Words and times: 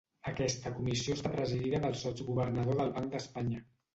Aquesta 0.29 0.71
comissió 0.77 1.17
està 1.17 1.31
presidida 1.33 1.81
pel 1.85 1.95
sotsgovernador 2.05 2.81
del 2.83 2.95
Banc 2.97 3.13
d'Espanya. 3.15 3.63